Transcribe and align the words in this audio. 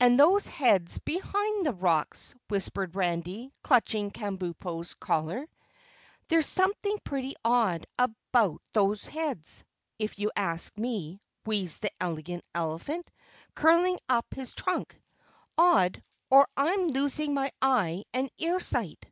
"And 0.00 0.18
those 0.18 0.48
heads 0.48 0.98
behind 0.98 1.64
the 1.64 1.72
rocks," 1.72 2.34
whispered 2.48 2.96
Randy, 2.96 3.52
clutching 3.62 4.10
Kabumpo's 4.10 4.94
collar. 4.94 5.46
"There's 6.26 6.46
something 6.48 6.98
pretty 7.04 7.36
odd 7.44 7.86
about 7.96 8.60
those 8.72 9.06
heads, 9.06 9.62
if 10.00 10.18
you 10.18 10.32
ask 10.34 10.76
me," 10.76 11.20
wheezed 11.46 11.82
the 11.82 11.92
Elegant 12.00 12.44
Elephant, 12.52 13.08
curling 13.54 14.00
up 14.08 14.34
his 14.34 14.52
trunk. 14.52 15.00
"Odd 15.56 16.02
or 16.28 16.48
I'm 16.56 16.88
losing 16.88 17.32
my 17.32 17.52
eye 17.62 18.02
and 18.12 18.32
ear 18.38 18.58
sight." 18.58 19.06